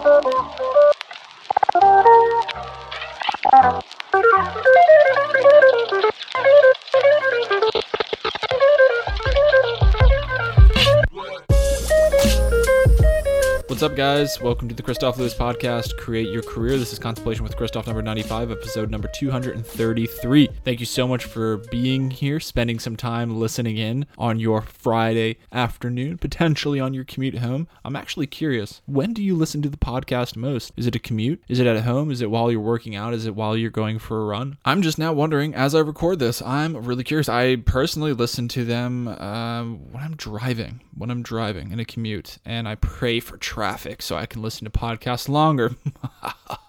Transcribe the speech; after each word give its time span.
What's 13.78 13.92
up, 13.92 13.96
guys? 13.96 14.40
Welcome 14.40 14.68
to 14.70 14.74
the 14.74 14.82
Kristof 14.82 15.18
Lewis 15.18 15.34
podcast, 15.34 15.96
Create 15.98 16.30
Your 16.30 16.42
Career. 16.42 16.76
This 16.78 16.92
is 16.92 16.98
Contemplation 16.98 17.44
with 17.44 17.56
Kristof 17.56 17.86
number 17.86 18.02
95, 18.02 18.50
episode 18.50 18.90
number 18.90 19.06
233. 19.14 20.48
Thank 20.64 20.80
you 20.80 20.84
so 20.84 21.06
much 21.06 21.26
for 21.26 21.58
being 21.70 22.10
here, 22.10 22.40
spending 22.40 22.80
some 22.80 22.96
time 22.96 23.38
listening 23.38 23.76
in 23.76 24.04
on 24.18 24.40
your 24.40 24.62
Friday 24.62 25.38
afternoon, 25.52 26.18
potentially 26.18 26.80
on 26.80 26.92
your 26.92 27.04
commute 27.04 27.38
home. 27.38 27.68
I'm 27.84 27.94
actually 27.94 28.26
curious, 28.26 28.82
when 28.86 29.12
do 29.12 29.22
you 29.22 29.36
listen 29.36 29.62
to 29.62 29.68
the 29.68 29.76
podcast 29.76 30.34
most? 30.34 30.72
Is 30.76 30.88
it 30.88 30.96
a 30.96 30.98
commute? 30.98 31.40
Is 31.46 31.60
it 31.60 31.66
at 31.68 31.84
home? 31.84 32.10
Is 32.10 32.20
it 32.20 32.32
while 32.32 32.50
you're 32.50 32.60
working 32.60 32.96
out? 32.96 33.14
Is 33.14 33.26
it 33.26 33.36
while 33.36 33.56
you're 33.56 33.70
going 33.70 34.00
for 34.00 34.20
a 34.22 34.26
run? 34.26 34.58
I'm 34.64 34.82
just 34.82 34.98
now 34.98 35.12
wondering 35.12 35.54
as 35.54 35.76
I 35.76 35.78
record 35.78 36.18
this. 36.18 36.42
I'm 36.42 36.76
really 36.76 37.04
curious. 37.04 37.28
I 37.28 37.54
personally 37.54 38.12
listen 38.12 38.48
to 38.48 38.64
them 38.64 39.06
um, 39.06 39.92
when 39.92 40.02
I'm 40.02 40.16
driving, 40.16 40.80
when 40.96 41.12
I'm 41.12 41.22
driving 41.22 41.70
in 41.70 41.78
a 41.78 41.84
commute, 41.84 42.38
and 42.44 42.66
I 42.66 42.74
pray 42.74 43.20
for 43.20 43.36
traffic 43.36 43.67
so 44.02 44.16
I 44.16 44.26
can 44.26 44.42
listen 44.42 44.64
to 44.64 44.70
podcasts 44.70 45.28
longer. 45.28 45.76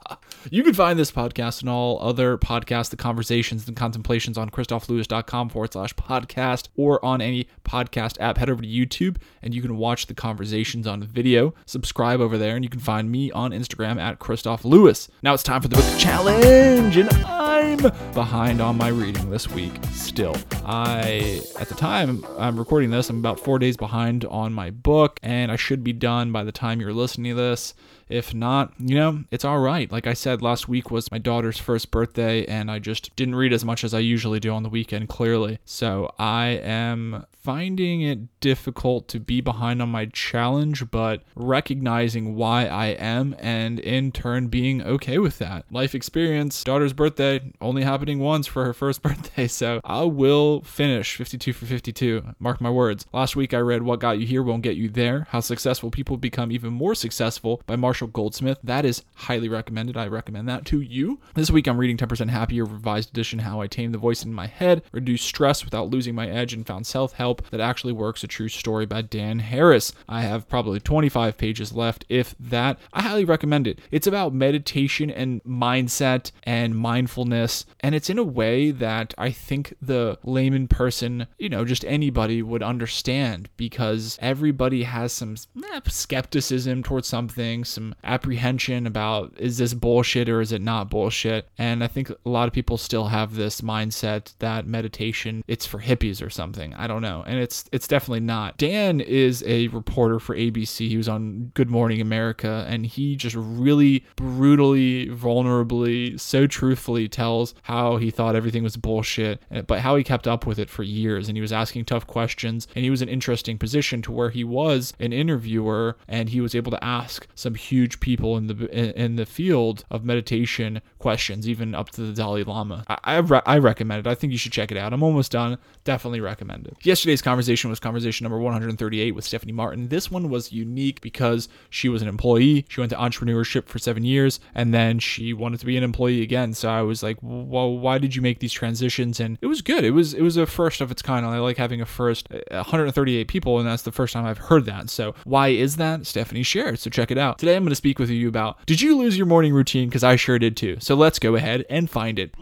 You 0.51 0.63
can 0.63 0.73
find 0.73 0.97
this 0.97 1.11
podcast 1.11 1.61
and 1.61 1.69
all 1.69 1.99
other 2.01 2.37
podcasts, 2.37 2.89
the 2.89 2.97
conversations 2.97 3.67
and 3.67 3.75
contemplations 3.75 4.37
on 4.37 4.49
kristoflewis.com 4.49 5.49
forward 5.49 5.73
slash 5.73 5.93
podcast 5.95 6.69
or 6.75 7.03
on 7.03 7.21
any 7.21 7.47
podcast 7.63 8.19
app. 8.19 8.37
Head 8.37 8.49
over 8.49 8.61
to 8.61 8.67
YouTube 8.67 9.17
and 9.41 9.53
you 9.53 9.61
can 9.61 9.77
watch 9.77 10.07
the 10.07 10.13
conversations 10.13 10.87
on 10.87 11.03
video. 11.03 11.53
Subscribe 11.65 12.21
over 12.21 12.37
there 12.37 12.55
and 12.55 12.63
you 12.63 12.69
can 12.69 12.79
find 12.79 13.11
me 13.11 13.31
on 13.31 13.51
Instagram 13.51 13.99
at 13.99 14.19
Kristof 14.19 14.63
Lewis. 14.63 15.09
Now 15.21 15.33
it's 15.33 15.43
time 15.43 15.61
for 15.61 15.67
the 15.67 15.75
book 15.75 15.97
challenge 15.97 16.97
and 16.97 17.09
I'm 17.25 17.77
behind 18.13 18.61
on 18.61 18.77
my 18.77 18.87
reading 18.89 19.29
this 19.29 19.49
week 19.49 19.73
still. 19.91 20.35
I, 20.65 21.41
at 21.59 21.67
the 21.67 21.75
time 21.75 22.25
I'm 22.37 22.57
recording 22.57 22.89
this, 22.91 23.09
I'm 23.09 23.19
about 23.19 23.39
four 23.39 23.59
days 23.59 23.77
behind 23.77 24.25
on 24.25 24.53
my 24.53 24.69
book 24.69 25.19
and 25.21 25.51
I 25.51 25.55
should 25.55 25.83
be 25.83 25.93
done 25.93 26.31
by 26.31 26.43
the 26.43 26.51
time 26.51 26.79
you're 26.79 26.93
listening 26.93 27.35
to 27.35 27.41
this. 27.41 27.73
If 28.07 28.33
not, 28.33 28.73
you 28.79 28.95
know, 28.95 29.23
it's 29.29 29.45
all 29.45 29.59
right. 29.59 29.91
Like 29.91 30.07
I 30.07 30.13
said, 30.13 30.28
last 30.35 30.67
week 30.67 30.91
was 30.91 31.11
my 31.11 31.17
daughter's 31.17 31.57
first 31.57 31.91
birthday, 31.91 32.45
and 32.45 32.69
I 32.69 32.79
just 32.79 33.15
didn't 33.15 33.35
read 33.35 33.53
as 33.53 33.65
much 33.65 33.83
as 33.83 33.93
I 33.93 33.99
usually 33.99 34.39
do 34.39 34.51
on 34.51 34.63
the 34.63 34.69
weekend, 34.69 35.09
clearly. 35.09 35.59
So 35.65 36.13
I 36.17 36.47
am 36.47 37.25
finding 37.31 38.01
it 38.01 38.39
difficult 38.41 39.07
to 39.07 39.19
be 39.19 39.41
behind 39.41 39.81
on 39.81 39.89
my 39.89 40.05
challenge, 40.07 40.91
but 40.91 41.23
recognizing 41.35 42.35
why 42.35 42.65
I 42.65 42.87
am, 42.87 43.35
and 43.39 43.79
in 43.79 44.11
turn 44.11 44.47
being 44.47 44.83
okay 44.83 45.17
with 45.17 45.39
that. 45.39 45.65
Life 45.71 45.95
experience, 45.95 46.63
daughter's 46.63 46.93
birthday, 46.93 47.51
only 47.61 47.83
happening 47.83 48.19
once 48.19 48.45
for 48.45 48.65
her 48.65 48.73
first 48.73 49.01
birthday, 49.03 49.47
so 49.47 49.81
I 49.83 50.03
will 50.03 50.61
finish 50.61 51.15
52 51.15 51.53
for 51.53 51.65
52. 51.65 52.35
Mark 52.39 52.61
my 52.61 52.69
words. 52.69 53.05
Last 53.13 53.35
week 53.35 53.53
I 53.53 53.59
read 53.59 53.83
What 53.83 53.99
Got 53.99 54.19
You 54.19 54.27
Here 54.27 54.43
Won't 54.43 54.63
Get 54.63 54.75
You 54.75 54.89
There 54.89 55.25
How 55.29 55.39
Successful 55.39 55.89
People 55.89 56.17
Become 56.17 56.51
Even 56.51 56.73
More 56.73 56.93
Successful 56.93 57.61
by 57.65 57.75
Marshall 57.75 58.09
Goldsmith. 58.09 58.59
That 58.63 58.85
is 58.85 59.03
highly 59.15 59.49
recommended. 59.49 59.97
I 59.97 60.07
recommend 60.07 60.18
that 60.27 60.65
to 60.65 60.81
you. 60.81 61.19
This 61.33 61.49
week 61.49 61.67
I'm 61.67 61.77
reading 61.77 61.97
10% 61.97 62.29
Happier, 62.29 62.65
revised 62.65 63.11
edition 63.11 63.39
How 63.39 63.61
I 63.61 63.67
Tamed 63.67 63.93
the 63.93 63.97
Voice 63.97 64.23
in 64.23 64.33
My 64.33 64.47
Head, 64.47 64.83
Reduce 64.91 65.21
Stress 65.21 65.63
Without 65.63 65.89
Losing 65.89 66.13
My 66.13 66.27
Edge, 66.27 66.53
and 66.53 66.67
Found 66.67 66.85
Self 66.85 67.13
Help 67.13 67.49
That 67.49 67.61
Actually 67.61 67.93
Works, 67.93 68.23
a 68.23 68.27
true 68.27 68.49
story 68.49 68.85
by 68.85 69.01
Dan 69.01 69.39
Harris. 69.39 69.93
I 70.09 70.21
have 70.21 70.49
probably 70.49 70.79
25 70.79 71.37
pages 71.37 71.71
left, 71.71 72.05
if 72.09 72.35
that. 72.39 72.79
I 72.91 73.01
highly 73.01 73.25
recommend 73.25 73.67
it. 73.67 73.79
It's 73.91 74.07
about 74.07 74.33
meditation 74.33 75.09
and 75.09 75.43
mindset 75.43 76.31
and 76.43 76.75
mindfulness, 76.75 77.65
and 77.79 77.95
it's 77.95 78.09
in 78.09 78.19
a 78.19 78.23
way 78.23 78.71
that 78.71 79.13
I 79.17 79.31
think 79.31 79.73
the 79.81 80.17
layman 80.23 80.67
person, 80.67 81.27
you 81.37 81.49
know, 81.49 81.63
just 81.63 81.85
anybody 81.85 82.41
would 82.41 82.63
understand 82.63 83.49
because 83.55 84.17
everybody 84.21 84.83
has 84.83 85.13
some 85.13 85.35
eh, 85.73 85.79
skepticism 85.87 86.83
towards 86.83 87.07
something, 87.07 87.63
some 87.63 87.95
apprehension 88.03 88.85
about 88.85 89.33
is 89.37 89.57
this 89.57 89.73
bullshit 89.73 90.08
or 90.15 90.41
is 90.41 90.51
it 90.51 90.61
not 90.61 90.89
bullshit? 90.89 91.47
And 91.57 91.83
I 91.83 91.87
think 91.87 92.09
a 92.09 92.15
lot 92.25 92.47
of 92.47 92.53
people 92.53 92.77
still 92.77 93.07
have 93.07 93.35
this 93.35 93.61
mindset 93.61 94.33
that 94.39 94.65
meditation 94.65 95.43
it's 95.47 95.65
for 95.65 95.79
hippies 95.79 96.25
or 96.25 96.29
something. 96.29 96.73
I 96.75 96.87
don't 96.87 97.01
know. 97.01 97.23
And 97.27 97.39
it's 97.39 97.65
it's 97.71 97.87
definitely 97.87 98.21
not. 98.21 98.57
Dan 98.57 98.99
is 99.01 99.43
a 99.45 99.67
reporter 99.69 100.19
for 100.19 100.35
ABC. 100.35 100.87
He 100.87 100.97
was 100.97 101.09
on 101.09 101.51
Good 101.53 101.69
Morning 101.69 102.01
America 102.01 102.65
and 102.67 102.85
he 102.85 103.15
just 103.15 103.35
really 103.35 104.05
brutally, 104.15 105.07
vulnerably, 105.07 106.19
so 106.19 106.47
truthfully 106.47 107.07
tells 107.07 107.53
how 107.63 107.97
he 107.97 108.11
thought 108.11 108.35
everything 108.35 108.63
was 108.63 108.77
bullshit, 108.77 109.41
eh, 109.51 109.61
but 109.61 109.79
how 109.79 109.95
he 109.95 110.03
kept 110.03 110.27
up 110.27 110.45
with 110.45 110.59
it 110.59 110.69
for 110.69 110.83
years 110.83 111.27
and 111.27 111.37
he 111.37 111.41
was 111.41 111.53
asking 111.53 111.85
tough 111.85 112.07
questions 112.07 112.67
and 112.75 112.83
he 112.83 112.89
was 112.89 113.01
an 113.01 113.09
interesting 113.09 113.57
position 113.57 114.01
to 114.01 114.11
where 114.11 114.29
he 114.29 114.43
was 114.43 114.93
an 114.99 115.13
interviewer 115.13 115.97
and 116.07 116.29
he 116.29 116.41
was 116.41 116.55
able 116.55 116.71
to 116.71 116.83
ask 116.83 117.27
some 117.35 117.55
huge 117.55 117.99
people 117.99 118.37
in 118.37 118.47
the 118.47 118.99
in 118.99 119.15
the 119.15 119.25
field 119.25 119.83
of 119.89 119.98
meditation 120.03 120.81
questions, 120.99 121.47
even 121.47 121.75
up 121.75 121.89
to 121.91 122.01
the 122.01 122.13
Dalai 122.13 122.43
Lama. 122.43 122.83
I 122.87 122.97
I, 123.03 123.17
re- 123.17 123.41
I 123.45 123.57
recommend 123.57 124.05
it. 124.05 124.09
I 124.09 124.15
think 124.15 124.31
you 124.31 124.37
should 124.37 124.51
check 124.51 124.71
it 124.71 124.77
out. 124.77 124.93
I'm 124.93 125.03
almost 125.03 125.31
done. 125.31 125.57
Definitely 125.83 126.21
recommend 126.21 126.67
it. 126.67 126.77
Yesterday's 126.83 127.21
conversation 127.21 127.69
was 127.69 127.79
conversation 127.79 128.23
number 128.23 128.39
138 128.39 129.11
with 129.15 129.25
Stephanie 129.25 129.51
Martin. 129.51 129.87
This 129.89 130.11
one 130.11 130.29
was 130.29 130.51
unique 130.51 131.01
because 131.01 131.49
she 131.69 131.89
was 131.89 132.01
an 132.01 132.07
employee. 132.07 132.65
She 132.69 132.81
went 132.81 132.91
to 132.91 132.97
entrepreneurship 132.97 133.67
for 133.67 133.79
seven 133.79 134.03
years, 134.03 134.39
and 134.53 134.73
then 134.73 134.99
she 134.99 135.33
wanted 135.33 135.59
to 135.61 135.65
be 135.65 135.77
an 135.77 135.83
employee 135.83 136.21
again. 136.21 136.53
So 136.53 136.69
I 136.69 136.81
was 136.81 137.01
like, 137.01 137.17
well, 137.21 137.77
why 137.77 137.97
did 137.97 138.15
you 138.15 138.21
make 138.21 138.39
these 138.39 138.53
transitions? 138.53 139.19
And 139.19 139.37
it 139.41 139.47
was 139.47 139.61
good. 139.61 139.83
It 139.83 139.91
was 139.91 140.13
it 140.13 140.21
was 140.21 140.37
a 140.37 140.45
first 140.45 140.81
of 140.81 140.91
its 140.91 141.01
kind. 141.01 141.25
I 141.25 141.39
like 141.39 141.57
having 141.57 141.81
a 141.81 141.85
first. 141.85 142.27
138 142.29 143.27
people, 143.27 143.59
and 143.59 143.67
that's 143.67 143.83
the 143.83 143.91
first 143.91 144.13
time 144.13 144.25
I've 144.25 144.37
heard 144.37 144.65
that. 144.65 144.89
So 144.89 145.15
why 145.23 145.49
is 145.49 145.77
that? 145.77 146.05
Stephanie 146.05 146.43
shared. 146.43 146.79
So 146.79 146.89
check 146.89 147.11
it 147.11 147.17
out. 147.17 147.39
Today 147.39 147.55
I'm 147.55 147.63
going 147.63 147.69
to 147.69 147.75
speak 147.75 147.99
with 147.99 148.09
you 148.09 148.27
about 148.27 148.65
did 148.65 148.81
you 148.81 148.97
lose 148.97 149.17
your 149.17 149.25
morning 149.27 149.53
routine? 149.53 149.88
Because 149.89 150.03
I 150.03 150.15
sure 150.17 150.37
did 150.37 150.55
too. 150.55 150.77
So 150.79 150.95
let's 150.95 151.17
go 151.17 151.35
ahead 151.35 151.65
and 151.69 151.89
find 151.89 152.19
it. 152.19 152.35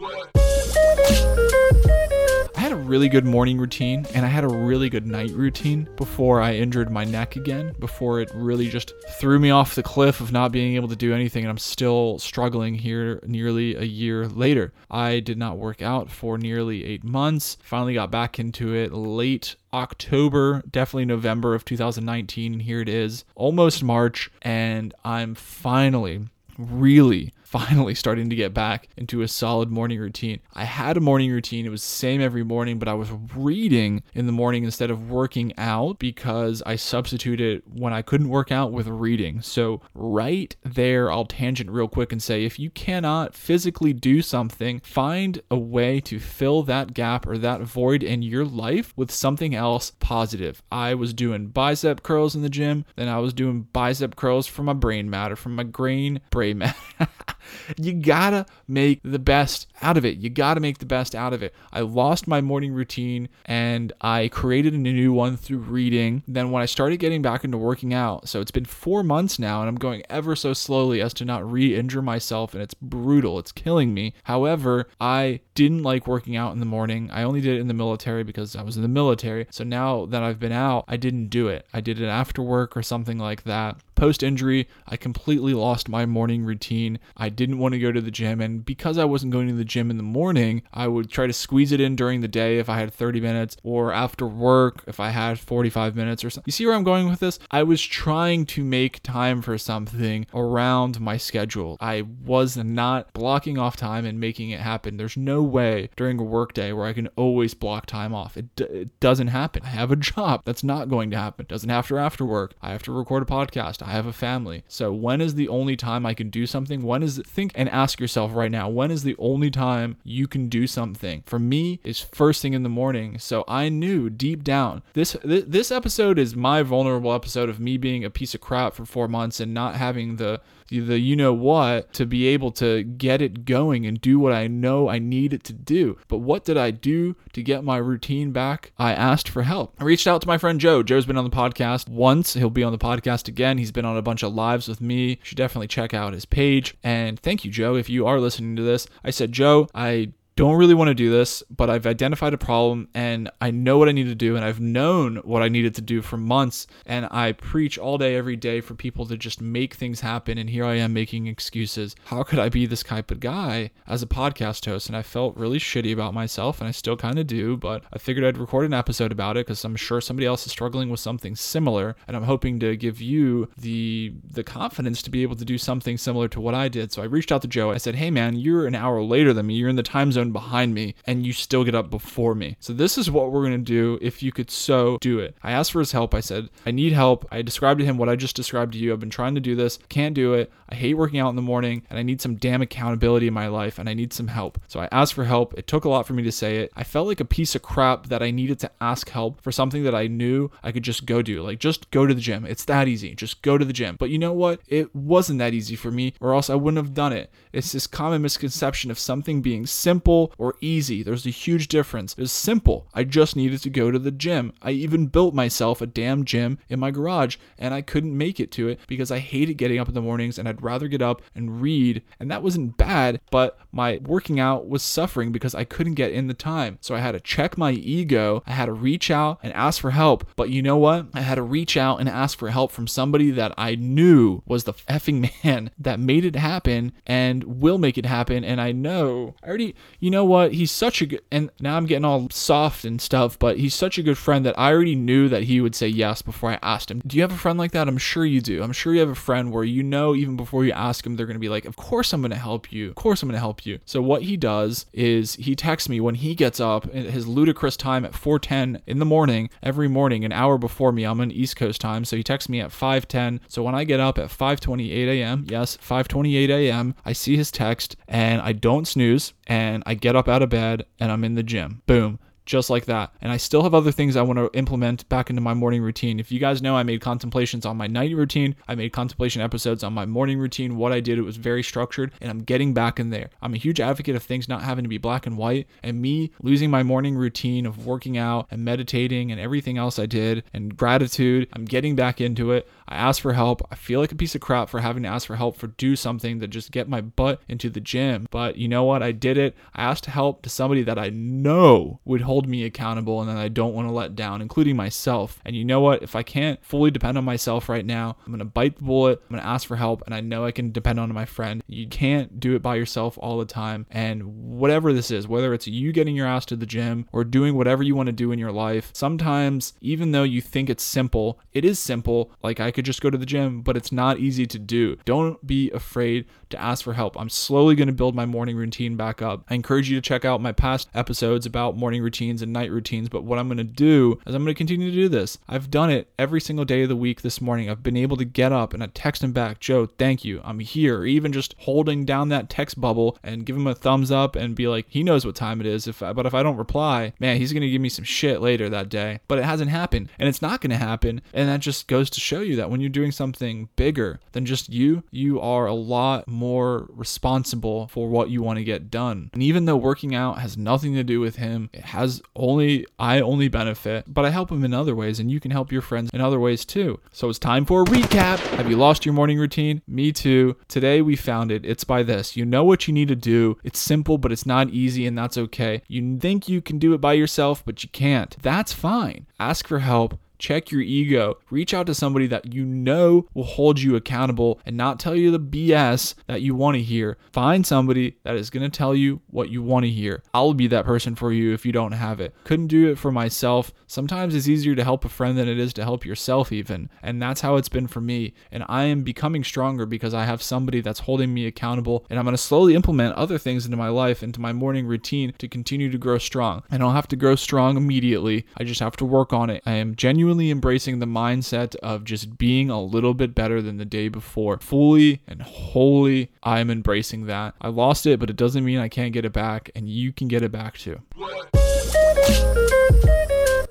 I 2.54 2.60
had 2.60 2.72
a 2.72 2.76
really 2.76 3.08
good 3.08 3.24
morning 3.24 3.56
routine 3.56 4.04
and 4.14 4.26
I 4.26 4.28
had 4.28 4.44
a 4.44 4.48
really 4.48 4.90
good 4.90 5.06
night 5.06 5.30
routine 5.30 5.88
before 5.96 6.42
I 6.42 6.56
injured 6.56 6.90
my 6.90 7.04
neck 7.04 7.36
again, 7.36 7.74
before 7.78 8.20
it 8.20 8.30
really 8.34 8.68
just 8.68 8.92
threw 9.18 9.38
me 9.38 9.50
off 9.50 9.74
the 9.74 9.82
cliff 9.82 10.20
of 10.20 10.30
not 10.30 10.52
being 10.52 10.74
able 10.76 10.88
to 10.88 10.96
do 10.96 11.14
anything. 11.14 11.44
And 11.44 11.50
I'm 11.50 11.56
still 11.56 12.18
struggling 12.18 12.74
here 12.74 13.20
nearly 13.26 13.76
a 13.76 13.84
year 13.84 14.28
later. 14.28 14.74
I 14.90 15.20
did 15.20 15.38
not 15.38 15.56
work 15.56 15.80
out 15.80 16.10
for 16.10 16.36
nearly 16.36 16.84
eight 16.84 17.04
months, 17.04 17.56
finally 17.62 17.94
got 17.94 18.10
back 18.10 18.38
into 18.38 18.74
it 18.74 18.92
late 18.92 19.56
October, 19.72 20.62
definitely 20.70 21.06
November 21.06 21.54
of 21.54 21.64
2019. 21.64 22.52
And 22.52 22.62
here 22.62 22.82
it 22.82 22.90
is, 22.90 23.24
almost 23.34 23.82
March, 23.82 24.30
and 24.42 24.92
I'm 25.02 25.34
finally 25.34 26.26
really 26.58 27.32
finally 27.48 27.94
starting 27.94 28.28
to 28.28 28.36
get 28.36 28.52
back 28.52 28.88
into 28.98 29.22
a 29.22 29.28
solid 29.28 29.70
morning 29.70 29.98
routine. 29.98 30.38
I 30.54 30.64
had 30.64 30.98
a 30.98 31.00
morning 31.00 31.30
routine, 31.30 31.64
it 31.64 31.70
was 31.70 31.80
the 31.80 31.88
same 31.88 32.20
every 32.20 32.44
morning, 32.44 32.78
but 32.78 32.88
I 32.88 32.92
was 32.92 33.08
reading 33.34 34.02
in 34.14 34.26
the 34.26 34.32
morning 34.32 34.64
instead 34.64 34.90
of 34.90 35.10
working 35.10 35.54
out 35.56 35.98
because 35.98 36.62
I 36.66 36.76
substituted 36.76 37.62
when 37.66 37.94
I 37.94 38.02
couldn't 38.02 38.28
work 38.28 38.52
out 38.52 38.70
with 38.70 38.86
reading. 38.86 39.40
So, 39.40 39.80
right 39.94 40.54
there, 40.62 41.10
I'll 41.10 41.24
tangent 41.24 41.70
real 41.70 41.88
quick 41.88 42.12
and 42.12 42.22
say 42.22 42.44
if 42.44 42.58
you 42.58 42.68
cannot 42.68 43.34
physically 43.34 43.94
do 43.94 44.20
something, 44.20 44.80
find 44.80 45.40
a 45.50 45.58
way 45.58 46.00
to 46.00 46.20
fill 46.20 46.62
that 46.64 46.92
gap 46.92 47.26
or 47.26 47.38
that 47.38 47.62
void 47.62 48.02
in 48.02 48.20
your 48.20 48.44
life 48.44 48.92
with 48.94 49.10
something 49.10 49.54
else 49.54 49.92
positive. 50.00 50.62
I 50.70 50.92
was 50.92 51.14
doing 51.14 51.46
bicep 51.46 52.02
curls 52.02 52.34
in 52.34 52.42
the 52.42 52.50
gym, 52.50 52.84
then 52.96 53.08
I 53.08 53.20
was 53.20 53.32
doing 53.32 53.62
bicep 53.72 54.16
curls 54.16 54.46
for 54.46 54.62
my 54.62 54.74
brain 54.74 55.08
matter, 55.08 55.34
from 55.34 55.54
my 55.54 55.64
grain 55.64 56.20
brain 56.30 56.58
matter. 56.58 56.76
you 57.76 57.92
gotta 57.92 58.46
make 58.66 59.00
the 59.02 59.18
best 59.18 59.66
out 59.82 59.96
of 59.96 60.04
it. 60.04 60.18
You 60.18 60.30
gotta 60.30 60.60
make 60.60 60.78
the 60.78 60.86
best 60.86 61.14
out 61.14 61.32
of 61.32 61.42
it. 61.42 61.54
I 61.72 61.80
lost 61.80 62.26
my 62.26 62.40
morning 62.40 62.72
routine 62.72 63.28
and 63.44 63.92
I 64.00 64.28
created 64.28 64.74
a 64.74 64.78
new 64.78 65.12
one 65.12 65.36
through 65.36 65.58
reading. 65.58 66.22
Then 66.26 66.50
when 66.50 66.62
I 66.62 66.66
started 66.66 66.98
getting 66.98 67.22
back 67.22 67.44
into 67.44 67.58
working 67.58 67.94
out, 67.94 68.28
so 68.28 68.40
it's 68.40 68.50
been 68.50 68.64
four 68.64 69.02
months 69.02 69.38
now 69.38 69.60
and 69.60 69.68
I'm 69.68 69.76
going 69.76 70.02
ever 70.10 70.34
so 70.36 70.52
slowly 70.52 71.00
as 71.00 71.14
to 71.14 71.24
not 71.24 71.50
re 71.50 71.74
injure 71.74 72.02
myself 72.02 72.54
and 72.54 72.62
it's 72.62 72.74
brutal. 72.74 73.38
It's 73.38 73.52
killing 73.52 73.94
me. 73.94 74.14
However, 74.24 74.88
I 75.00 75.40
didn't 75.54 75.82
like 75.82 76.06
working 76.06 76.36
out 76.36 76.52
in 76.52 76.60
the 76.60 76.66
morning. 76.66 77.10
I 77.12 77.22
only 77.22 77.40
did 77.40 77.56
it 77.56 77.60
in 77.60 77.68
the 77.68 77.74
military 77.74 78.24
because 78.24 78.56
I 78.56 78.62
was 78.62 78.76
in 78.76 78.82
the 78.82 78.88
military. 78.88 79.46
So 79.50 79.64
now 79.64 80.06
that 80.06 80.22
I've 80.22 80.38
been 80.38 80.52
out, 80.52 80.84
I 80.88 80.96
didn't 80.96 81.28
do 81.28 81.48
it. 81.48 81.66
I 81.72 81.80
did 81.80 82.00
it 82.00 82.06
after 82.06 82.42
work 82.42 82.76
or 82.76 82.82
something 82.82 83.18
like 83.18 83.44
that. 83.44 83.76
Post 83.98 84.22
injury, 84.22 84.68
I 84.86 84.96
completely 84.96 85.54
lost 85.54 85.88
my 85.88 86.06
morning 86.06 86.44
routine. 86.44 87.00
I 87.16 87.30
didn't 87.30 87.58
want 87.58 87.72
to 87.72 87.80
go 87.80 87.90
to 87.90 88.00
the 88.00 88.12
gym. 88.12 88.40
And 88.40 88.64
because 88.64 88.96
I 88.96 89.04
wasn't 89.04 89.32
going 89.32 89.48
to 89.48 89.54
the 89.54 89.64
gym 89.64 89.90
in 89.90 89.96
the 89.96 90.04
morning, 90.04 90.62
I 90.72 90.86
would 90.86 91.10
try 91.10 91.26
to 91.26 91.32
squeeze 91.32 91.72
it 91.72 91.80
in 91.80 91.96
during 91.96 92.20
the 92.20 92.28
day 92.28 92.60
if 92.60 92.68
I 92.68 92.78
had 92.78 92.94
30 92.94 93.20
minutes 93.20 93.56
or 93.64 93.92
after 93.92 94.24
work 94.24 94.84
if 94.86 95.00
I 95.00 95.08
had 95.08 95.40
45 95.40 95.96
minutes 95.96 96.22
or 96.22 96.30
something. 96.30 96.44
You 96.46 96.52
see 96.52 96.64
where 96.64 96.76
I'm 96.76 96.84
going 96.84 97.08
with 97.08 97.18
this? 97.18 97.40
I 97.50 97.64
was 97.64 97.82
trying 97.82 98.46
to 98.46 98.62
make 98.62 99.02
time 99.02 99.42
for 99.42 99.58
something 99.58 100.28
around 100.32 101.00
my 101.00 101.16
schedule. 101.16 101.76
I 101.80 102.02
was 102.02 102.56
not 102.56 103.12
blocking 103.14 103.58
off 103.58 103.74
time 103.74 104.04
and 104.04 104.20
making 104.20 104.50
it 104.50 104.60
happen. 104.60 104.96
There's 104.96 105.16
no 105.16 105.42
way 105.42 105.90
during 105.96 106.20
a 106.20 106.22
workday 106.22 106.70
where 106.70 106.86
I 106.86 106.92
can 106.92 107.08
always 107.16 107.52
block 107.52 107.86
time 107.86 108.14
off. 108.14 108.36
It, 108.36 108.54
d- 108.54 108.62
it 108.62 109.00
doesn't 109.00 109.26
happen. 109.26 109.62
I 109.64 109.70
have 109.70 109.90
a 109.90 109.96
job. 110.12 110.42
That's 110.44 110.62
not 110.62 110.88
going 110.88 111.10
to 111.10 111.18
happen. 111.18 111.46
It 111.46 111.48
doesn't 111.48 111.68
have 111.68 111.88
to 111.88 111.98
after 111.98 112.24
work. 112.24 112.54
I 112.62 112.70
have 112.70 112.84
to 112.84 112.92
record 112.92 113.24
a 113.24 113.26
podcast. 113.26 113.87
I 113.88 113.92
have 113.92 114.06
a 114.06 114.12
family. 114.12 114.64
So 114.68 114.92
when 114.92 115.20
is 115.20 115.34
the 115.34 115.48
only 115.48 115.76
time 115.76 116.04
I 116.04 116.14
can 116.14 116.30
do 116.30 116.46
something? 116.46 116.82
When 116.82 117.02
is 117.02 117.18
it? 117.18 117.26
Think 117.26 117.52
and 117.54 117.68
ask 117.70 118.00
yourself 118.00 118.34
right 118.34 118.50
now, 118.50 118.68
when 118.68 118.90
is 118.90 119.02
the 119.02 119.16
only 119.18 119.50
time 119.50 119.96
you 120.04 120.28
can 120.28 120.48
do 120.48 120.66
something? 120.66 121.22
For 121.26 121.38
me, 121.38 121.80
is 121.84 122.00
first 122.00 122.42
thing 122.42 122.52
in 122.52 122.62
the 122.62 122.68
morning. 122.68 123.18
So 123.18 123.44
I 123.48 123.68
knew 123.68 124.10
deep 124.10 124.44
down 124.44 124.82
this 124.92 125.16
this 125.24 125.70
episode 125.70 126.18
is 126.18 126.36
my 126.36 126.62
vulnerable 126.62 127.12
episode 127.12 127.48
of 127.48 127.60
me 127.60 127.76
being 127.78 128.04
a 128.04 128.10
piece 128.10 128.34
of 128.34 128.40
crap 128.40 128.74
for 128.74 128.84
four 128.84 129.08
months 129.08 129.40
and 129.40 129.54
not 129.54 129.76
having 129.76 130.16
the 130.16 130.40
the 130.70 130.98
you 130.98 131.16
know 131.16 131.32
what 131.32 131.92
to 131.94 132.06
be 132.06 132.26
able 132.28 132.50
to 132.52 132.82
get 132.82 133.22
it 133.22 133.44
going 133.44 133.86
and 133.86 134.00
do 134.00 134.18
what 134.18 134.32
I 134.32 134.46
know 134.46 134.88
I 134.88 134.98
need 134.98 135.32
it 135.32 135.44
to 135.44 135.52
do. 135.52 135.98
But 136.08 136.18
what 136.18 136.44
did 136.44 136.56
I 136.56 136.70
do 136.70 137.16
to 137.32 137.42
get 137.42 137.64
my 137.64 137.78
routine 137.78 138.32
back? 138.32 138.72
I 138.78 138.92
asked 138.92 139.28
for 139.28 139.42
help. 139.42 139.74
I 139.78 139.84
reached 139.84 140.06
out 140.06 140.20
to 140.22 140.28
my 140.28 140.38
friend 140.38 140.60
Joe. 140.60 140.82
Joe's 140.82 141.06
been 141.06 141.18
on 141.18 141.24
the 141.24 141.30
podcast 141.30 141.88
once. 141.88 142.34
He'll 142.34 142.50
be 142.50 142.64
on 142.64 142.72
the 142.72 142.78
podcast 142.78 143.28
again. 143.28 143.58
He's 143.58 143.72
been 143.72 143.84
on 143.84 143.96
a 143.96 144.02
bunch 144.02 144.22
of 144.22 144.34
lives 144.34 144.68
with 144.68 144.80
me. 144.80 145.10
You 145.10 145.16
should 145.22 145.38
definitely 145.38 145.68
check 145.68 145.94
out 145.94 146.12
his 146.12 146.24
page. 146.24 146.76
And 146.82 147.18
thank 147.18 147.44
you, 147.44 147.50
Joe, 147.50 147.74
if 147.74 147.88
you 147.88 148.06
are 148.06 148.20
listening 148.20 148.56
to 148.56 148.62
this. 148.62 148.86
I 149.04 149.10
said, 149.10 149.32
Joe, 149.32 149.68
I 149.74 150.12
don't 150.38 150.54
really 150.54 150.74
want 150.74 150.86
to 150.86 150.94
do 150.94 151.10
this, 151.10 151.42
but 151.50 151.68
I've 151.68 151.84
identified 151.84 152.32
a 152.32 152.38
problem 152.38 152.86
and 152.94 153.28
I 153.40 153.50
know 153.50 153.76
what 153.76 153.88
I 153.88 153.92
need 153.92 154.06
to 154.06 154.14
do 154.14 154.36
and 154.36 154.44
I've 154.44 154.60
known 154.60 155.16
what 155.24 155.42
I 155.42 155.48
needed 155.48 155.74
to 155.74 155.80
do 155.80 156.00
for 156.00 156.16
months 156.16 156.68
and 156.86 157.08
I 157.10 157.32
preach 157.32 157.76
all 157.76 157.98
day 157.98 158.14
every 158.14 158.36
day 158.36 158.60
for 158.60 158.76
people 158.76 159.04
to 159.06 159.16
just 159.16 159.40
make 159.40 159.74
things 159.74 160.00
happen 160.00 160.38
and 160.38 160.48
here 160.48 160.64
I 160.64 160.76
am 160.76 160.92
making 160.92 161.26
excuses. 161.26 161.96
How 162.04 162.22
could 162.22 162.38
I 162.38 162.50
be 162.50 162.66
this 162.66 162.84
type 162.84 163.10
of 163.10 163.18
guy 163.18 163.72
as 163.88 164.00
a 164.00 164.06
podcast 164.06 164.64
host? 164.64 164.86
And 164.86 164.96
I 164.96 165.02
felt 165.02 165.36
really 165.36 165.58
shitty 165.58 165.92
about 165.92 166.14
myself 166.14 166.60
and 166.60 166.68
I 166.68 166.70
still 166.70 166.96
kind 166.96 167.18
of 167.18 167.26
do, 167.26 167.56
but 167.56 167.82
I 167.92 167.98
figured 167.98 168.24
I'd 168.24 168.38
record 168.38 168.64
an 168.64 168.72
episode 168.72 169.10
about 169.10 169.36
it 169.36 169.48
cuz 169.48 169.64
I'm 169.64 169.74
sure 169.74 170.00
somebody 170.00 170.26
else 170.28 170.46
is 170.46 170.52
struggling 170.52 170.88
with 170.88 171.00
something 171.00 171.34
similar 171.34 171.96
and 172.06 172.16
I'm 172.16 172.22
hoping 172.22 172.60
to 172.60 172.76
give 172.76 173.00
you 173.00 173.48
the 173.58 174.12
the 174.30 174.44
confidence 174.44 175.02
to 175.02 175.10
be 175.10 175.24
able 175.24 175.34
to 175.34 175.44
do 175.44 175.58
something 175.58 175.98
similar 175.98 176.28
to 176.28 176.40
what 176.40 176.54
I 176.54 176.68
did. 176.68 176.92
So 176.92 177.02
I 177.02 177.06
reached 177.06 177.32
out 177.32 177.42
to 177.42 177.48
Joe. 177.48 177.72
I 177.72 177.78
said, 177.78 177.96
"Hey 177.96 178.12
man, 178.12 178.36
you're 178.36 178.68
an 178.68 178.76
hour 178.76 179.02
later 179.02 179.32
than 179.32 179.48
me. 179.48 179.54
You're 179.54 179.68
in 179.68 179.74
the 179.74 179.82
time 179.82 180.12
zone 180.12 180.27
behind 180.32 180.74
me 180.74 180.94
and 181.06 181.26
you 181.26 181.32
still 181.32 181.64
get 181.64 181.74
up 181.74 181.90
before 181.90 182.34
me. 182.34 182.56
So 182.60 182.72
this 182.72 182.98
is 182.98 183.10
what 183.10 183.30
we're 183.30 183.44
going 183.44 183.52
to 183.52 183.58
do 183.58 183.98
if 184.00 184.22
you 184.22 184.32
could 184.32 184.50
so 184.50 184.98
do 185.00 185.18
it. 185.18 185.36
I 185.42 185.52
asked 185.52 185.72
for 185.72 185.80
his 185.80 185.92
help. 185.92 186.14
I 186.14 186.20
said, 186.20 186.48
I 186.66 186.70
need 186.70 186.92
help. 186.92 187.26
I 187.30 187.42
described 187.42 187.80
to 187.80 187.86
him 187.86 187.98
what 187.98 188.08
I 188.08 188.16
just 188.16 188.36
described 188.36 188.72
to 188.72 188.78
you. 188.78 188.92
I've 188.92 189.00
been 189.00 189.10
trying 189.10 189.34
to 189.34 189.40
do 189.40 189.54
this, 189.54 189.78
can't 189.88 190.14
do 190.14 190.34
it. 190.34 190.52
I 190.68 190.74
hate 190.74 190.94
working 190.94 191.18
out 191.18 191.30
in 191.30 191.36
the 191.36 191.42
morning 191.42 191.82
and 191.88 191.98
I 191.98 192.02
need 192.02 192.20
some 192.20 192.34
damn 192.36 192.62
accountability 192.62 193.26
in 193.26 193.34
my 193.34 193.48
life 193.48 193.78
and 193.78 193.88
I 193.88 193.94
need 193.94 194.12
some 194.12 194.28
help. 194.28 194.60
So 194.68 194.80
I 194.80 194.88
asked 194.92 195.14
for 195.14 195.24
help. 195.24 195.54
It 195.56 195.66
took 195.66 195.84
a 195.84 195.88
lot 195.88 196.06
for 196.06 196.12
me 196.12 196.22
to 196.24 196.32
say 196.32 196.58
it. 196.58 196.72
I 196.76 196.84
felt 196.84 197.06
like 197.06 197.20
a 197.20 197.24
piece 197.24 197.54
of 197.54 197.62
crap 197.62 198.06
that 198.08 198.22
I 198.22 198.30
needed 198.30 198.58
to 198.60 198.70
ask 198.80 199.08
help 199.08 199.40
for 199.40 199.52
something 199.52 199.84
that 199.84 199.94
I 199.94 200.06
knew 200.06 200.50
I 200.62 200.72
could 200.72 200.82
just 200.82 201.06
go 201.06 201.22
do. 201.22 201.42
Like 201.42 201.58
just 201.58 201.90
go 201.90 202.06
to 202.06 202.14
the 202.14 202.20
gym. 202.20 202.44
It's 202.44 202.64
that 202.66 202.88
easy. 202.88 203.14
Just 203.14 203.42
go 203.42 203.56
to 203.56 203.64
the 203.64 203.72
gym. 203.72 203.96
But 203.98 204.10
you 204.10 204.18
know 204.18 204.32
what? 204.32 204.60
It 204.68 204.94
wasn't 204.94 205.38
that 205.38 205.54
easy 205.54 205.76
for 205.76 205.90
me 205.90 206.14
or 206.20 206.34
else 206.34 206.50
I 206.50 206.54
wouldn't 206.54 206.84
have 206.84 206.94
done 206.94 207.12
it. 207.12 207.30
It's 207.52 207.72
this 207.72 207.86
common 207.86 208.22
misconception 208.22 208.90
of 208.90 208.98
something 208.98 209.40
being 209.40 209.66
simple 209.66 210.17
or 210.38 210.54
easy. 210.60 211.02
There's 211.02 211.26
a 211.26 211.30
huge 211.30 211.68
difference. 211.68 212.14
It's 212.18 212.32
simple. 212.32 212.88
I 212.94 213.04
just 213.04 213.36
needed 213.36 213.62
to 213.62 213.70
go 213.70 213.90
to 213.90 213.98
the 213.98 214.10
gym. 214.10 214.52
I 214.62 214.70
even 214.70 215.06
built 215.06 215.34
myself 215.34 215.80
a 215.80 215.86
damn 215.86 216.24
gym 216.24 216.58
in 216.68 216.80
my 216.80 216.90
garage 216.90 217.36
and 217.58 217.74
I 217.74 217.82
couldn't 217.82 218.16
make 218.16 218.40
it 218.40 218.50
to 218.52 218.68
it 218.68 218.80
because 218.86 219.10
I 219.10 219.18
hated 219.18 219.54
getting 219.54 219.78
up 219.78 219.88
in 219.88 219.94
the 219.94 220.02
mornings 220.02 220.38
and 220.38 220.48
I'd 220.48 220.62
rather 220.62 220.88
get 220.88 221.02
up 221.02 221.22
and 221.34 221.60
read. 221.60 222.02
And 222.18 222.30
that 222.30 222.42
wasn't 222.42 222.76
bad, 222.76 223.20
but 223.30 223.58
my 223.72 224.00
working 224.04 224.40
out 224.40 224.68
was 224.68 224.82
suffering 224.82 225.32
because 225.32 225.54
I 225.54 225.64
couldn't 225.64 225.94
get 225.94 226.12
in 226.12 226.26
the 226.26 226.34
time. 226.34 226.78
So 226.80 226.94
I 226.94 227.00
had 227.00 227.12
to 227.12 227.20
check 227.20 227.58
my 227.58 227.72
ego. 227.72 228.42
I 228.46 228.52
had 228.52 228.66
to 228.66 228.72
reach 228.72 229.10
out 229.10 229.38
and 229.42 229.52
ask 229.52 229.80
for 229.80 229.90
help. 229.90 230.28
But 230.36 230.50
you 230.50 230.62
know 230.62 230.76
what? 230.76 231.06
I 231.14 231.20
had 231.20 231.36
to 231.36 231.42
reach 231.42 231.76
out 231.76 232.00
and 232.00 232.08
ask 232.08 232.38
for 232.38 232.50
help 232.50 232.72
from 232.72 232.86
somebody 232.86 233.30
that 233.32 233.52
I 233.56 233.74
knew 233.74 234.42
was 234.46 234.64
the 234.64 234.72
effing 234.72 235.30
man 235.44 235.70
that 235.78 236.00
made 236.00 236.24
it 236.24 236.36
happen 236.36 236.92
and 237.06 237.44
will 237.44 237.78
make 237.78 237.98
it 237.98 238.06
happen. 238.06 238.44
And 238.44 238.60
I 238.60 238.72
know, 238.72 239.34
I 239.42 239.48
already, 239.48 239.74
you 240.00 240.10
know 240.10 240.24
what? 240.24 240.52
He's 240.52 240.70
such 240.70 241.02
a 241.02 241.06
good, 241.06 241.22
and 241.30 241.50
now 241.60 241.76
I'm 241.76 241.86
getting 241.86 242.04
all 242.04 242.28
soft 242.30 242.84
and 242.84 243.00
stuff, 243.00 243.38
but 243.38 243.58
he's 243.58 243.74
such 243.74 243.98
a 243.98 244.02
good 244.02 244.18
friend 244.18 244.46
that 244.46 244.58
I 244.58 244.72
already 244.72 244.94
knew 244.94 245.28
that 245.28 245.44
he 245.44 245.60
would 245.60 245.74
say 245.74 245.88
yes 245.88 246.22
before 246.22 246.52
I 246.52 246.58
asked 246.62 246.90
him. 246.90 247.02
Do 247.06 247.16
you 247.16 247.22
have 247.22 247.32
a 247.32 247.36
friend 247.36 247.58
like 247.58 247.72
that? 247.72 247.88
I'm 247.88 247.98
sure 247.98 248.24
you 248.24 248.40
do. 248.40 248.62
I'm 248.62 248.72
sure 248.72 248.94
you 248.94 249.00
have 249.00 249.08
a 249.08 249.14
friend 249.16 249.52
where 249.52 249.64
you 249.64 249.82
know 249.82 250.14
even 250.14 250.36
before 250.36 250.64
you 250.64 250.72
ask 250.72 251.04
him, 251.04 251.16
they're 251.16 251.26
going 251.26 251.34
to 251.34 251.40
be 251.40 251.48
like, 251.48 251.64
Of 251.64 251.76
course 251.76 252.12
I'm 252.12 252.20
going 252.20 252.30
to 252.30 252.36
help 252.36 252.72
you. 252.72 252.90
Of 252.90 252.94
course 252.94 253.22
I'm 253.22 253.28
going 253.28 253.34
to 253.34 253.40
help 253.40 253.66
you. 253.66 253.80
So 253.84 254.00
what 254.00 254.22
he 254.22 254.36
does 254.36 254.86
is 254.92 255.34
he 255.34 255.56
texts 255.56 255.88
me 255.88 256.00
when 256.00 256.14
he 256.14 256.34
gets 256.34 256.60
up 256.60 256.86
at 256.86 257.06
his 257.06 257.26
ludicrous 257.26 257.76
time 257.76 258.04
at 258.04 258.12
4:10 258.12 258.80
in 258.86 259.00
the 259.00 259.04
morning 259.04 259.50
every 259.62 259.88
morning, 259.88 260.24
an 260.24 260.32
hour 260.32 260.58
before 260.58 260.92
me. 260.92 261.04
I'm 261.04 261.20
on 261.20 261.32
East 261.32 261.56
Coast 261.56 261.80
time, 261.80 262.04
so 262.04 262.16
he 262.16 262.22
texts 262.22 262.48
me 262.48 262.60
at 262.60 262.70
5:10. 262.70 263.40
So 263.48 263.62
when 263.62 263.74
I 263.74 263.82
get 263.84 264.00
up 264.00 264.18
at 264.18 264.28
5:28 264.28 265.08
a.m., 265.08 265.44
yes, 265.48 265.76
5:28 265.76 266.50
a.m., 266.50 266.94
I 267.04 267.12
see 267.12 267.36
his 267.36 267.50
text 267.50 267.96
and 268.06 268.40
I 268.40 268.52
don't 268.52 268.86
snooze 268.86 269.32
and 269.48 269.82
I 269.88 269.94
get 269.94 270.14
up 270.14 270.28
out 270.28 270.42
of 270.42 270.50
bed 270.50 270.84
and 271.00 271.10
I'm 271.10 271.24
in 271.24 271.34
the 271.34 271.42
gym. 271.42 271.80
Boom 271.86 272.18
just 272.48 272.70
like 272.70 272.86
that. 272.86 273.12
And 273.20 273.30
I 273.30 273.36
still 273.36 273.62
have 273.62 273.74
other 273.74 273.92
things 273.92 274.16
I 274.16 274.22
want 274.22 274.38
to 274.38 274.50
implement 274.58 275.08
back 275.08 275.28
into 275.28 275.42
my 275.42 275.54
morning 275.54 275.82
routine. 275.82 276.18
If 276.18 276.32
you 276.32 276.40
guys 276.40 276.62
know, 276.62 276.74
I 276.74 276.82
made 276.82 277.02
contemplations 277.02 277.66
on 277.66 277.76
my 277.76 277.86
night 277.86 278.16
routine, 278.16 278.56
I 278.66 278.74
made 278.74 278.92
contemplation 278.92 279.42
episodes 279.42 279.84
on 279.84 279.92
my 279.92 280.06
morning 280.06 280.38
routine. 280.38 280.76
What 280.76 280.90
I 280.90 281.00
did, 281.00 281.18
it 281.18 281.22
was 281.22 281.36
very 281.36 281.62
structured, 281.62 282.10
and 282.20 282.30
I'm 282.30 282.40
getting 282.40 282.72
back 282.72 282.98
in 282.98 283.10
there. 283.10 283.28
I'm 283.42 283.54
a 283.54 283.58
huge 283.58 283.80
advocate 283.80 284.16
of 284.16 284.22
things 284.22 284.48
not 284.48 284.62
having 284.62 284.84
to 284.84 284.88
be 284.88 284.98
black 284.98 285.26
and 285.26 285.36
white, 285.36 285.68
and 285.82 286.00
me 286.00 286.32
losing 286.42 286.70
my 286.70 286.82
morning 286.82 287.16
routine 287.16 287.66
of 287.66 287.86
working 287.86 288.16
out 288.16 288.46
and 288.50 288.64
meditating 288.64 289.30
and 289.30 289.40
everything 289.40 289.76
else 289.76 289.98
I 289.98 290.06
did, 290.06 290.42
and 290.54 290.76
gratitude. 290.76 291.48
I'm 291.52 291.66
getting 291.66 291.94
back 291.94 292.20
into 292.20 292.52
it. 292.52 292.66
I 292.88 292.96
asked 292.96 293.20
for 293.20 293.34
help. 293.34 293.60
I 293.70 293.74
feel 293.74 294.00
like 294.00 294.12
a 294.12 294.16
piece 294.16 294.34
of 294.34 294.40
crap 294.40 294.70
for 294.70 294.80
having 294.80 295.02
to 295.02 295.10
ask 295.10 295.26
for 295.26 295.36
help 295.36 295.56
for 295.56 295.66
do 295.66 295.94
something 295.94 296.38
that 296.38 296.48
just 296.48 296.72
get 296.72 296.88
my 296.88 297.02
butt 297.02 297.42
into 297.46 297.68
the 297.68 297.80
gym. 297.80 298.26
But 298.30 298.56
you 298.56 298.66
know 298.66 298.84
what? 298.84 299.02
I 299.02 299.12
did 299.12 299.36
it. 299.36 299.54
I 299.74 299.82
asked 299.82 300.06
help 300.06 300.40
to 300.42 300.48
somebody 300.48 300.82
that 300.84 300.98
I 300.98 301.10
know 301.10 302.00
would 302.06 302.22
hold 302.22 302.37
me 302.46 302.64
accountable 302.64 303.20
and 303.20 303.30
that 303.30 303.36
I 303.36 303.48
don't 303.48 303.74
want 303.74 303.88
to 303.88 303.92
let 303.92 304.14
down, 304.14 304.42
including 304.42 304.76
myself. 304.76 305.40
And 305.44 305.56
you 305.56 305.64
know 305.64 305.80
what? 305.80 306.02
If 306.02 306.14
I 306.14 306.22
can't 306.22 306.62
fully 306.64 306.90
depend 306.90 307.16
on 307.16 307.24
myself 307.24 307.68
right 307.68 307.84
now, 307.84 308.16
I'm 308.20 308.32
going 308.32 308.38
to 308.40 308.44
bite 308.44 308.76
the 308.76 308.84
bullet. 308.84 309.22
I'm 309.22 309.36
going 309.36 309.42
to 309.42 309.48
ask 309.48 309.66
for 309.66 309.76
help 309.76 310.02
and 310.06 310.14
I 310.14 310.20
know 310.20 310.44
I 310.44 310.52
can 310.52 310.72
depend 310.72 311.00
on 311.00 311.12
my 311.12 311.24
friend. 311.24 311.62
You 311.66 311.88
can't 311.88 312.38
do 312.38 312.54
it 312.54 312.62
by 312.62 312.76
yourself 312.76 313.18
all 313.18 313.38
the 313.38 313.44
time. 313.44 313.86
And 313.90 314.22
whatever 314.58 314.92
this 314.92 315.10
is, 315.10 315.26
whether 315.26 315.54
it's 315.54 315.66
you 315.66 315.92
getting 315.92 316.14
your 316.14 316.26
ass 316.26 316.44
to 316.46 316.56
the 316.56 316.66
gym 316.66 317.08
or 317.12 317.24
doing 317.24 317.56
whatever 317.56 317.82
you 317.82 317.94
want 317.94 318.08
to 318.08 318.12
do 318.12 318.32
in 318.32 318.38
your 318.38 318.52
life, 318.52 318.90
sometimes 318.92 319.72
even 319.80 320.12
though 320.12 320.22
you 320.22 320.40
think 320.40 320.68
it's 320.68 320.84
simple, 320.84 321.40
it 321.52 321.64
is 321.64 321.78
simple. 321.78 322.32
Like 322.42 322.60
I 322.60 322.70
could 322.70 322.84
just 322.84 323.00
go 323.00 323.10
to 323.10 323.18
the 323.18 323.26
gym, 323.26 323.62
but 323.62 323.76
it's 323.76 323.92
not 323.92 324.18
easy 324.18 324.46
to 324.46 324.58
do. 324.58 324.96
Don't 325.04 325.44
be 325.46 325.70
afraid 325.70 326.26
to 326.50 326.60
ask 326.60 326.84
for 326.84 326.94
help. 326.94 327.18
I'm 327.18 327.28
slowly 327.28 327.74
going 327.74 327.88
to 327.88 327.94
build 327.94 328.14
my 328.14 328.26
morning 328.26 328.56
routine 328.56 328.96
back 328.96 329.22
up. 329.22 329.44
I 329.48 329.54
encourage 329.54 329.90
you 329.90 329.96
to 329.96 330.02
check 330.02 330.24
out 330.24 330.40
my 330.40 330.52
past 330.52 330.88
episodes 330.94 331.46
about 331.46 331.76
morning 331.76 332.02
routines 332.28 332.42
and 332.42 332.52
night 332.52 332.70
routines, 332.70 333.08
but 333.08 333.24
what 333.24 333.38
I'm 333.38 333.48
going 333.48 333.56
to 333.56 333.64
do 333.64 334.20
is 334.26 334.34
I'm 334.34 334.44
going 334.44 334.54
to 334.54 334.58
continue 334.58 334.90
to 334.90 334.96
do 334.96 335.08
this. 335.08 335.38
I've 335.48 335.70
done 335.70 335.90
it 335.90 336.12
every 336.18 336.42
single 336.42 336.66
day 336.66 336.82
of 336.82 336.90
the 336.90 336.96
week 336.96 337.22
this 337.22 337.40
morning. 337.40 337.70
I've 337.70 337.82
been 337.82 337.96
able 337.96 338.18
to 338.18 338.24
get 338.26 338.52
up 338.52 338.74
and 338.74 338.82
I 338.82 338.88
text 338.92 339.24
him 339.24 339.32
back, 339.32 339.60
Joe, 339.60 339.86
thank 339.86 340.26
you. 340.26 340.42
I'm 340.44 340.58
here. 340.58 340.98
Or 340.98 341.06
even 341.06 341.32
just 341.32 341.54
holding 341.60 342.04
down 342.04 342.28
that 342.28 342.50
text 342.50 342.78
bubble 342.78 343.16
and 343.22 343.46
give 343.46 343.56
him 343.56 343.66
a 343.66 343.74
thumbs 343.74 344.10
up 344.10 344.36
and 344.36 344.54
be 344.54 344.68
like, 344.68 344.84
he 344.88 345.02
knows 345.02 345.24
what 345.24 345.36
time 345.36 345.60
it 345.60 345.66
is. 345.66 345.86
If 345.86 346.02
I, 346.02 346.12
but 346.12 346.26
if 346.26 346.34
I 346.34 346.42
don't 346.42 346.56
reply, 346.56 347.14
man, 347.18 347.38
he's 347.38 347.52
going 347.52 347.62
to 347.62 347.70
give 347.70 347.80
me 347.80 347.88
some 347.88 348.04
shit 348.04 348.42
later 348.42 348.68
that 348.68 348.90
day. 348.90 349.20
But 349.26 349.38
it 349.38 349.44
hasn't 349.44 349.70
happened 349.70 350.10
and 350.18 350.28
it's 350.28 350.42
not 350.42 350.60
going 350.60 350.70
to 350.70 350.76
happen. 350.76 351.22
And 351.32 351.48
that 351.48 351.60
just 351.60 351.88
goes 351.88 352.10
to 352.10 352.20
show 352.20 352.40
you 352.40 352.56
that 352.56 352.70
when 352.70 352.82
you're 352.82 352.90
doing 352.90 353.12
something 353.12 353.70
bigger 353.76 354.20
than 354.32 354.44
just 354.44 354.68
you, 354.68 355.02
you 355.10 355.40
are 355.40 355.66
a 355.66 355.74
lot 355.74 356.28
more 356.28 356.88
responsible 356.90 357.88
for 357.88 358.08
what 358.10 358.28
you 358.28 358.42
want 358.42 358.58
to 358.58 358.64
get 358.64 358.90
done. 358.90 359.30
And 359.32 359.42
even 359.42 359.64
though 359.64 359.76
working 359.76 360.14
out 360.14 360.40
has 360.40 360.58
nothing 360.58 360.94
to 360.94 361.04
do 361.04 361.20
with 361.20 361.36
him, 361.36 361.70
it 361.72 361.86
has 361.86 362.17
only, 362.34 362.86
I 362.98 363.20
only 363.20 363.48
benefit, 363.48 364.04
but 364.06 364.24
I 364.24 364.30
help 364.30 364.50
him 364.50 364.64
in 364.64 364.74
other 364.74 364.94
ways 364.94 365.20
and 365.20 365.30
you 365.30 365.40
can 365.40 365.50
help 365.50 365.72
your 365.72 365.82
friends 365.82 366.10
in 366.12 366.20
other 366.20 366.40
ways 366.40 366.64
too. 366.64 367.00
So 367.12 367.28
it's 367.28 367.38
time 367.38 367.64
for 367.64 367.82
a 367.82 367.84
recap. 367.86 368.38
Have 368.56 368.70
you 368.70 368.76
lost 368.76 369.04
your 369.04 369.14
morning 369.14 369.38
routine? 369.38 369.82
Me 369.86 370.12
too. 370.12 370.56
Today 370.68 371.02
we 371.02 371.16
found 371.16 371.50
it. 371.50 371.64
It's 371.64 371.84
by 371.84 372.02
this. 372.02 372.36
You 372.36 372.44
know 372.44 372.64
what 372.64 372.86
you 372.86 372.94
need 372.94 373.08
to 373.08 373.16
do. 373.16 373.58
It's 373.64 373.78
simple, 373.78 374.18
but 374.18 374.32
it's 374.32 374.46
not 374.46 374.70
easy 374.70 375.06
and 375.06 375.16
that's 375.16 375.38
okay. 375.38 375.82
You 375.88 376.18
think 376.18 376.48
you 376.48 376.60
can 376.60 376.78
do 376.78 376.94
it 376.94 377.00
by 377.00 377.14
yourself, 377.14 377.64
but 377.64 377.82
you 377.82 377.88
can't. 377.90 378.36
That's 378.42 378.72
fine. 378.72 379.26
Ask 379.38 379.66
for 379.66 379.80
help 379.80 380.18
check 380.38 380.70
your 380.70 380.80
ego. 380.80 381.38
Reach 381.50 381.74
out 381.74 381.86
to 381.86 381.94
somebody 381.94 382.26
that 382.28 382.52
you 382.52 382.64
know 382.64 383.26
will 383.34 383.44
hold 383.44 383.80
you 383.80 383.96
accountable 383.96 384.60
and 384.64 384.76
not 384.76 384.98
tell 384.98 385.14
you 385.14 385.30
the 385.30 385.40
BS 385.40 386.14
that 386.26 386.42
you 386.42 386.54
want 386.54 386.76
to 386.76 386.82
hear. 386.82 387.18
Find 387.32 387.66
somebody 387.66 388.16
that 388.22 388.36
is 388.36 388.50
going 388.50 388.68
to 388.68 388.76
tell 388.76 388.94
you 388.94 389.20
what 389.28 389.50
you 389.50 389.62
want 389.62 389.84
to 389.84 389.90
hear. 389.90 390.22
I'll 390.32 390.54
be 390.54 390.66
that 390.68 390.84
person 390.84 391.14
for 391.14 391.32
you 391.32 391.52
if 391.52 391.66
you 391.66 391.72
don't 391.72 391.92
have 391.92 392.20
it. 392.20 392.34
Couldn't 392.44 392.68
do 392.68 392.90
it 392.90 392.98
for 392.98 393.10
myself. 393.10 393.72
Sometimes 393.86 394.34
it's 394.34 394.48
easier 394.48 394.74
to 394.74 394.84
help 394.84 395.04
a 395.04 395.08
friend 395.08 395.36
than 395.36 395.48
it 395.48 395.58
is 395.58 395.72
to 395.74 395.84
help 395.84 396.04
yourself, 396.04 396.52
even. 396.52 396.88
And 397.02 397.20
that's 397.20 397.40
how 397.40 397.56
it's 397.56 397.68
been 397.68 397.86
for 397.86 398.00
me. 398.00 398.34
And 398.52 398.64
I 398.68 398.84
am 398.84 399.02
becoming 399.02 399.44
stronger 399.44 399.86
because 399.86 400.14
I 400.14 400.24
have 400.24 400.42
somebody 400.42 400.80
that's 400.80 401.00
holding 401.00 401.34
me 401.34 401.46
accountable. 401.46 402.06
And 402.10 402.18
I'm 402.18 402.24
going 402.24 402.36
to 402.36 402.42
slowly 402.42 402.74
implement 402.74 403.16
other 403.16 403.38
things 403.38 403.64
into 403.64 403.76
my 403.76 403.88
life, 403.88 404.22
into 404.22 404.40
my 404.40 404.52
morning 404.52 404.86
routine 404.86 405.32
to 405.38 405.48
continue 405.48 405.90
to 405.90 405.98
grow 405.98 406.18
strong. 406.18 406.62
And 406.70 406.82
I 406.82 406.86
don't 406.86 406.94
have 406.94 407.08
to 407.08 407.16
grow 407.16 407.34
strong 407.34 407.76
immediately. 407.76 408.46
I 408.56 408.64
just 408.64 408.80
have 408.80 408.96
to 408.96 409.04
work 409.04 409.32
on 409.32 409.50
it. 409.50 409.62
I 409.66 409.72
am 409.72 409.94
genuinely 409.94 410.27
embracing 410.50 410.98
the 410.98 411.06
mindset 411.06 411.74
of 411.76 412.04
just 412.04 412.38
being 412.38 412.70
a 412.70 412.80
little 412.80 413.14
bit 413.14 413.34
better 413.34 413.62
than 413.62 413.76
the 413.76 413.84
day 413.84 414.08
before. 414.08 414.58
Fully 414.58 415.22
and 415.26 415.42
wholly, 415.42 416.30
I'm 416.42 416.70
embracing 416.70 417.26
that. 417.26 417.54
I 417.60 417.68
lost 417.68 418.06
it, 418.06 418.20
but 418.20 418.30
it 418.30 418.36
doesn't 418.36 418.64
mean 418.64 418.78
I 418.78 418.88
can't 418.88 419.12
get 419.12 419.24
it 419.24 419.32
back, 419.32 419.70
and 419.74 419.88
you 419.88 420.12
can 420.12 420.28
get 420.28 420.42
it 420.42 420.52
back 420.52 420.78
too. 420.78 421.00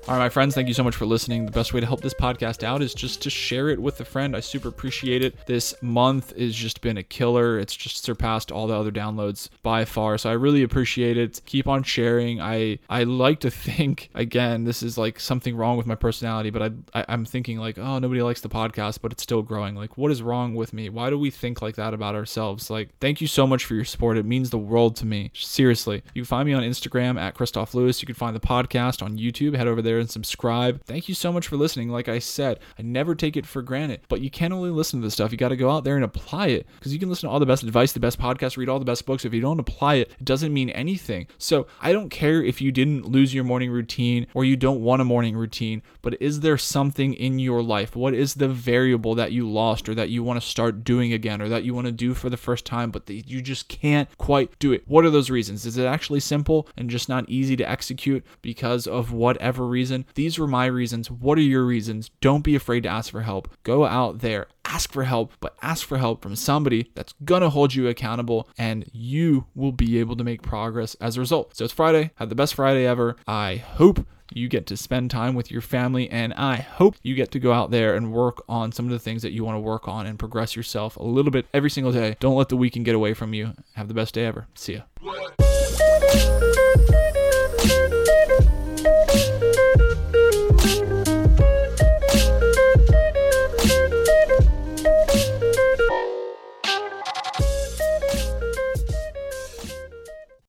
All 0.08 0.14
right, 0.14 0.20
my 0.20 0.30
friends, 0.30 0.54
thank 0.54 0.68
you 0.68 0.72
so 0.72 0.82
much 0.82 0.96
for 0.96 1.04
listening. 1.04 1.44
The 1.44 1.52
best 1.52 1.74
way 1.74 1.80
to 1.80 1.86
help 1.86 2.00
this 2.00 2.14
podcast 2.14 2.62
out 2.62 2.80
is 2.80 2.94
just 2.94 3.20
to 3.24 3.28
share 3.28 3.68
it 3.68 3.78
with 3.78 4.00
a 4.00 4.06
friend. 4.06 4.34
I 4.34 4.40
super 4.40 4.68
appreciate 4.68 5.22
it. 5.22 5.36
This 5.44 5.74
month 5.82 6.34
has 6.34 6.54
just 6.54 6.80
been 6.80 6.96
a 6.96 7.02
killer. 7.02 7.58
It's 7.58 7.76
just 7.76 8.04
surpassed 8.04 8.50
all 8.50 8.66
the 8.66 8.74
other 8.74 8.90
downloads 8.90 9.50
by 9.62 9.84
far. 9.84 10.16
So 10.16 10.30
I 10.30 10.32
really 10.32 10.62
appreciate 10.62 11.18
it. 11.18 11.42
Keep 11.44 11.68
on 11.68 11.82
sharing. 11.82 12.40
I 12.40 12.78
I 12.88 13.04
like 13.04 13.40
to 13.40 13.50
think 13.68 14.08
again, 14.14 14.64
this 14.64 14.82
is 14.82 14.96
like 14.96 15.20
something 15.20 15.54
wrong 15.54 15.76
with 15.76 15.84
my 15.84 15.94
personality, 15.94 16.48
but 16.48 16.62
I, 16.62 17.00
I 17.00 17.04
I'm 17.06 17.26
thinking 17.26 17.58
like, 17.58 17.76
oh, 17.76 17.98
nobody 17.98 18.22
likes 18.22 18.40
the 18.40 18.48
podcast, 18.48 19.02
but 19.02 19.12
it's 19.12 19.22
still 19.22 19.42
growing. 19.42 19.74
Like, 19.74 19.98
what 19.98 20.10
is 20.10 20.22
wrong 20.22 20.54
with 20.54 20.72
me? 20.72 20.88
Why 20.88 21.10
do 21.10 21.18
we 21.18 21.30
think 21.30 21.60
like 21.60 21.76
that 21.76 21.92
about 21.92 22.14
ourselves? 22.14 22.70
Like, 22.70 22.96
thank 22.98 23.20
you 23.20 23.26
so 23.26 23.46
much 23.46 23.66
for 23.66 23.74
your 23.74 23.84
support. 23.84 24.16
It 24.16 24.24
means 24.24 24.48
the 24.48 24.56
world 24.56 24.96
to 24.96 25.04
me. 25.04 25.32
Seriously. 25.34 26.02
You 26.14 26.22
can 26.22 26.26
find 26.28 26.46
me 26.46 26.54
on 26.54 26.62
Instagram 26.62 27.20
at 27.20 27.34
Kristof 27.34 27.74
Lewis. 27.74 28.00
You 28.00 28.06
can 28.06 28.14
find 28.14 28.34
the 28.34 28.40
podcast 28.40 29.02
on 29.02 29.18
YouTube. 29.18 29.54
Head 29.54 29.66
over 29.66 29.82
there 29.82 29.97
and 29.98 30.10
subscribe. 30.10 30.82
Thank 30.84 31.08
you 31.08 31.14
so 31.14 31.32
much 31.32 31.48
for 31.48 31.56
listening. 31.56 31.88
Like 31.88 32.08
I 32.08 32.18
said, 32.18 32.60
I 32.78 32.82
never 32.82 33.14
take 33.14 33.36
it 33.36 33.46
for 33.46 33.62
granted, 33.62 34.00
but 34.08 34.20
you 34.20 34.30
can't 34.30 34.52
only 34.52 34.70
listen 34.70 35.00
to 35.00 35.06
this 35.06 35.14
stuff. 35.14 35.32
You 35.32 35.38
got 35.38 35.48
to 35.48 35.56
go 35.56 35.70
out 35.70 35.84
there 35.84 35.96
and 35.96 36.04
apply 36.04 36.48
it 36.48 36.66
because 36.78 36.92
you 36.92 36.98
can 36.98 37.08
listen 37.08 37.28
to 37.28 37.32
all 37.32 37.40
the 37.40 37.46
best 37.46 37.62
advice, 37.62 37.92
the 37.92 38.00
best 38.00 38.18
podcasts, 38.18 38.56
read 38.56 38.68
all 38.68 38.78
the 38.78 38.84
best 38.84 39.06
books. 39.06 39.24
If 39.24 39.34
you 39.34 39.40
don't 39.40 39.60
apply 39.60 39.96
it, 39.96 40.10
it 40.18 40.24
doesn't 40.24 40.52
mean 40.52 40.70
anything. 40.70 41.26
So 41.38 41.66
I 41.80 41.92
don't 41.92 42.10
care 42.10 42.42
if 42.42 42.60
you 42.60 42.72
didn't 42.72 43.06
lose 43.06 43.34
your 43.34 43.44
morning 43.44 43.70
routine 43.70 44.26
or 44.34 44.44
you 44.44 44.56
don't 44.56 44.80
want 44.80 45.02
a 45.02 45.04
morning 45.04 45.36
routine, 45.36 45.82
but 46.02 46.20
is 46.20 46.40
there 46.40 46.58
something 46.58 47.14
in 47.14 47.38
your 47.38 47.62
life? 47.62 47.96
What 47.96 48.14
is 48.14 48.34
the 48.34 48.48
variable 48.48 49.14
that 49.16 49.32
you 49.32 49.48
lost 49.50 49.88
or 49.88 49.94
that 49.94 50.10
you 50.10 50.22
want 50.22 50.40
to 50.40 50.46
start 50.46 50.84
doing 50.84 51.12
again 51.12 51.42
or 51.42 51.48
that 51.48 51.64
you 51.64 51.74
want 51.74 51.86
to 51.86 51.92
do 51.92 52.14
for 52.14 52.30
the 52.30 52.36
first 52.36 52.64
time, 52.64 52.90
but 52.90 53.08
you 53.08 53.40
just 53.40 53.68
can't 53.68 54.08
quite 54.18 54.58
do 54.58 54.72
it? 54.72 54.84
What 54.86 55.04
are 55.04 55.10
those 55.10 55.30
reasons? 55.30 55.66
Is 55.66 55.78
it 55.78 55.86
actually 55.86 56.20
simple 56.20 56.68
and 56.76 56.90
just 56.90 57.08
not 57.08 57.28
easy 57.28 57.56
to 57.56 57.68
execute 57.68 58.24
because 58.42 58.86
of 58.86 59.12
whatever 59.12 59.66
reason? 59.88 60.04
These 60.14 60.38
were 60.38 60.46
my 60.46 60.66
reasons. 60.66 61.10
What 61.10 61.38
are 61.38 61.42
your 61.42 61.64
reasons? 61.64 62.10
Don't 62.20 62.44
be 62.44 62.54
afraid 62.54 62.82
to 62.82 62.88
ask 62.90 63.10
for 63.10 63.22
help. 63.22 63.50
Go 63.62 63.86
out 63.86 64.18
there, 64.18 64.46
ask 64.64 64.92
for 64.92 65.04
help, 65.04 65.32
but 65.40 65.56
ask 65.62 65.86
for 65.86 65.96
help 65.96 66.22
from 66.22 66.36
somebody 66.36 66.90
that's 66.94 67.14
gonna 67.24 67.48
hold 67.48 67.74
you 67.74 67.88
accountable 67.88 68.48
and 68.58 68.84
you 68.92 69.46
will 69.54 69.72
be 69.72 69.98
able 69.98 70.16
to 70.16 70.24
make 70.24 70.42
progress 70.42 70.94
as 70.96 71.16
a 71.16 71.20
result. 71.20 71.56
So 71.56 71.64
it's 71.64 71.72
Friday. 71.72 72.10
Have 72.16 72.28
the 72.28 72.34
best 72.34 72.54
Friday 72.54 72.86
ever. 72.86 73.16
I 73.26 73.56
hope 73.56 74.06
you 74.30 74.46
get 74.46 74.66
to 74.66 74.76
spend 74.76 75.10
time 75.10 75.34
with 75.34 75.50
your 75.50 75.62
family 75.62 76.10
and 76.10 76.34
I 76.34 76.56
hope 76.56 76.96
you 77.02 77.14
get 77.14 77.30
to 77.30 77.38
go 77.38 77.54
out 77.54 77.70
there 77.70 77.94
and 77.94 78.12
work 78.12 78.44
on 78.46 78.72
some 78.72 78.84
of 78.84 78.90
the 78.90 78.98
things 78.98 79.22
that 79.22 79.32
you 79.32 79.42
want 79.42 79.56
to 79.56 79.60
work 79.60 79.88
on 79.88 80.06
and 80.06 80.18
progress 80.18 80.54
yourself 80.54 80.98
a 80.98 81.02
little 81.02 81.30
bit 81.30 81.46
every 81.54 81.70
single 81.70 81.92
day. 81.92 82.16
Don't 82.20 82.36
let 82.36 82.50
the 82.50 82.56
weekend 82.58 82.84
get 82.84 82.94
away 82.94 83.14
from 83.14 83.32
you. 83.32 83.54
Have 83.74 83.88
the 83.88 83.94
best 83.94 84.12
day 84.12 84.26
ever. 84.26 84.46
See 84.54 84.74
ya. 84.74 84.82